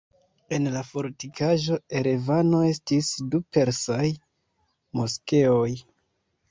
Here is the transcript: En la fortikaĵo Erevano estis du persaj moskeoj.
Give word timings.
En 0.55 0.63
la 0.77 0.81
fortikaĵo 0.87 1.77
Erevano 1.99 2.63
estis 2.71 3.13
du 3.35 3.43
persaj 3.59 4.03
moskeoj. 5.03 5.71